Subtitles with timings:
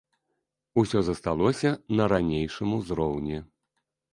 [0.81, 1.69] Усё засталася
[1.99, 3.37] на ранейшым узроўні.